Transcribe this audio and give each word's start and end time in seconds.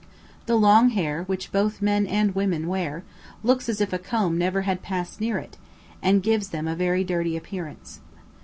The 0.47 0.55
long 0.55 0.89
hair, 0.89 1.25
which 1.25 1.51
both 1.51 1.79
men 1.79 2.07
and 2.07 2.33
women 2.33 2.67
wear, 2.67 3.03
looks 3.43 3.69
as 3.69 3.79
if 3.79 3.93
a 3.93 3.99
comb 3.99 4.35
never 4.35 4.63
had 4.63 4.81
passed 4.81 5.21
near 5.21 5.37
it, 5.37 5.57
and 6.01 6.23
gives 6.23 6.49
them 6.49 6.67
a 6.67 6.75
very 6.75 7.03
dirty 7.03 7.37
appearance. 7.37 7.99